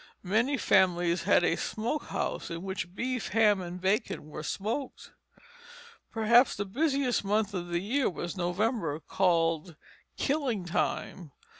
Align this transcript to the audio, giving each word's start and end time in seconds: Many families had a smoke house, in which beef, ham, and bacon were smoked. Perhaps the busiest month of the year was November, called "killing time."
Many 0.23 0.57
families 0.57 1.25
had 1.25 1.43
a 1.43 1.55
smoke 1.55 2.05
house, 2.05 2.49
in 2.49 2.63
which 2.63 2.95
beef, 2.95 3.27
ham, 3.27 3.61
and 3.61 3.79
bacon 3.79 4.29
were 4.31 4.41
smoked. 4.41 5.11
Perhaps 6.11 6.55
the 6.55 6.65
busiest 6.65 7.23
month 7.23 7.53
of 7.53 7.67
the 7.67 7.81
year 7.81 8.09
was 8.09 8.35
November, 8.35 8.99
called 8.99 9.75
"killing 10.17 10.65
time." 10.65 11.33